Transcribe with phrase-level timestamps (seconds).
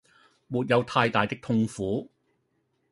[0.47, 2.09] 沒有太大的痛苦